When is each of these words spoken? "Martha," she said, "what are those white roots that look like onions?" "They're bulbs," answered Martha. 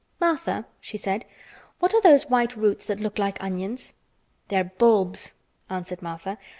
"Martha," 0.19 0.65
she 0.79 0.97
said, 0.97 1.25
"what 1.77 1.93
are 1.93 2.01
those 2.01 2.27
white 2.27 2.55
roots 2.55 2.85
that 2.85 2.99
look 2.99 3.19
like 3.19 3.37
onions?" 3.39 3.93
"They're 4.47 4.63
bulbs," 4.63 5.35
answered 5.69 6.01
Martha. 6.01 6.39